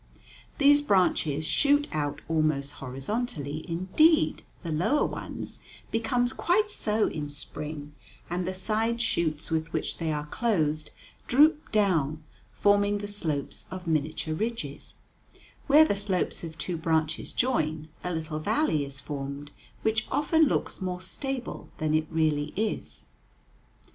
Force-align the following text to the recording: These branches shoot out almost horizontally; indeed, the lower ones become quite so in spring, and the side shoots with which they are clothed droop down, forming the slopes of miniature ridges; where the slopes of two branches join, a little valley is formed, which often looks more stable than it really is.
These 0.57 0.81
branches 0.81 1.45
shoot 1.45 1.87
out 1.91 2.21
almost 2.27 2.71
horizontally; 2.81 3.63
indeed, 3.69 4.41
the 4.63 4.71
lower 4.71 5.05
ones 5.05 5.59
become 5.91 6.27
quite 6.29 6.71
so 6.71 7.05
in 7.05 7.29
spring, 7.29 7.93
and 8.27 8.47
the 8.47 8.53
side 8.55 8.99
shoots 8.99 9.51
with 9.51 9.71
which 9.71 9.99
they 9.99 10.11
are 10.11 10.25
clothed 10.25 10.89
droop 11.27 11.71
down, 11.71 12.23
forming 12.51 12.97
the 12.97 13.07
slopes 13.07 13.67
of 13.69 13.85
miniature 13.85 14.33
ridges; 14.33 15.03
where 15.67 15.85
the 15.85 15.95
slopes 15.95 16.43
of 16.43 16.57
two 16.57 16.77
branches 16.77 17.31
join, 17.31 17.87
a 18.03 18.11
little 18.11 18.39
valley 18.39 18.83
is 18.83 18.99
formed, 18.99 19.51
which 19.83 20.07
often 20.09 20.45
looks 20.47 20.81
more 20.81 20.99
stable 21.01 21.69
than 21.77 21.93
it 21.93 22.07
really 22.09 22.53
is. 22.55 23.03